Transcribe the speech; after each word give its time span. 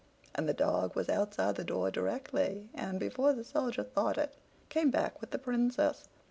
And 0.33 0.49
the 0.49 0.53
dog 0.55 0.95
was 0.95 1.09
outside 1.09 1.53
the 1.57 1.63
door 1.63 1.91
directly, 1.91 2.67
and, 2.73 2.99
before 2.99 3.33
the 3.33 3.43
Soldier 3.43 3.83
thought 3.83 4.17
it, 4.17 4.33
came 4.67 4.89
back 4.89 5.21
with 5.21 5.29
the 5.29 5.37
Princess. 5.37 6.07